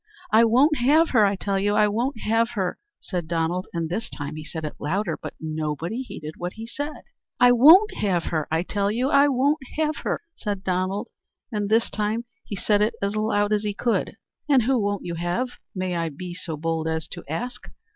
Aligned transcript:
"I 0.31 0.45
won't 0.45 0.77
have 0.79 1.09
her, 1.11 1.27
I 1.27 1.35
tell 1.35 1.59
you; 1.59 1.75
I 1.75 1.87
won't 1.87 2.21
have 2.21 2.49
her!" 2.55 2.79
said 3.01 3.27
Donald; 3.27 3.67
and 3.71 3.87
this 3.87 4.09
time 4.09 4.35
he 4.35 4.43
said 4.43 4.65
it 4.65 4.73
louder; 4.79 5.15
but 5.15 5.35
nobody 5.39 6.01
heeded 6.01 6.37
what 6.39 6.53
he 6.53 6.65
said. 6.65 7.03
"I 7.39 7.51
won't 7.51 7.93
have 7.97 8.23
her, 8.23 8.47
I 8.49 8.63
tell 8.63 8.89
you; 8.89 9.09
I 9.11 9.27
won't 9.27 9.61
have 9.77 9.97
her!" 9.97 10.21
said 10.33 10.63
Donald; 10.63 11.09
and 11.51 11.69
this 11.69 11.91
time 11.91 12.25
he 12.43 12.55
said 12.55 12.81
it 12.81 12.95
as 12.99 13.15
loud 13.15 13.53
as 13.53 13.61
he 13.61 13.75
could. 13.75 14.17
"And 14.49 14.63
who 14.63 14.79
won't 14.81 15.05
you 15.05 15.13
have, 15.13 15.49
may 15.75 15.95
I 15.95 16.09
be 16.09 16.33
so 16.33 16.57
bold 16.57 16.87
as 16.87 17.07
to 17.09 17.23
ask?" 17.29 17.69